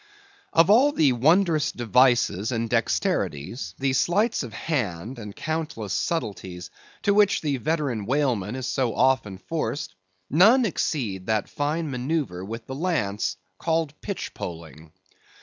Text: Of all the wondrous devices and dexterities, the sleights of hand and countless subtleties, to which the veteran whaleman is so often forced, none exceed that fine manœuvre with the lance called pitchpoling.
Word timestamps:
Of 0.51 0.71
all 0.71 0.91
the 0.93 1.11
wondrous 1.11 1.71
devices 1.71 2.51
and 2.51 2.67
dexterities, 2.67 3.75
the 3.77 3.93
sleights 3.93 4.41
of 4.41 4.51
hand 4.51 5.19
and 5.19 5.35
countless 5.35 5.93
subtleties, 5.93 6.71
to 7.03 7.13
which 7.13 7.41
the 7.41 7.57
veteran 7.57 8.07
whaleman 8.07 8.55
is 8.55 8.65
so 8.65 8.95
often 8.95 9.37
forced, 9.37 9.93
none 10.27 10.65
exceed 10.65 11.27
that 11.27 11.47
fine 11.49 11.91
manœuvre 11.91 12.43
with 12.47 12.65
the 12.65 12.73
lance 12.73 13.37
called 13.59 13.93
pitchpoling. 14.01 14.89